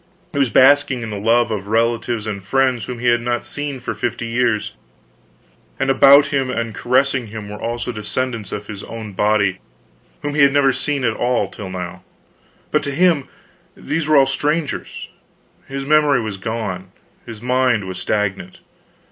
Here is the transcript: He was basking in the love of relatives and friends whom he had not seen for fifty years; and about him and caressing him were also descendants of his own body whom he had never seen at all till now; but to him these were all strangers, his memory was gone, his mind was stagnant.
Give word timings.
He 0.33 0.39
was 0.39 0.49
basking 0.49 1.03
in 1.03 1.11
the 1.11 1.19
love 1.19 1.51
of 1.51 1.67
relatives 1.67 2.25
and 2.25 2.43
friends 2.43 2.85
whom 2.85 2.97
he 2.97 3.09
had 3.09 3.21
not 3.21 3.45
seen 3.45 3.79
for 3.79 3.93
fifty 3.93 4.25
years; 4.25 4.73
and 5.79 5.91
about 5.91 6.33
him 6.33 6.49
and 6.49 6.73
caressing 6.73 7.27
him 7.27 7.49
were 7.49 7.61
also 7.61 7.91
descendants 7.91 8.51
of 8.51 8.65
his 8.65 8.83
own 8.85 9.13
body 9.13 9.59
whom 10.23 10.33
he 10.33 10.41
had 10.41 10.53
never 10.53 10.73
seen 10.73 11.03
at 11.03 11.13
all 11.13 11.47
till 11.49 11.69
now; 11.69 12.01
but 12.71 12.81
to 12.81 12.91
him 12.91 13.27
these 13.77 14.07
were 14.07 14.17
all 14.17 14.25
strangers, 14.25 15.07
his 15.67 15.85
memory 15.85 16.19
was 16.19 16.37
gone, 16.37 16.91
his 17.27 17.39
mind 17.39 17.87
was 17.87 17.99
stagnant. 17.99 18.59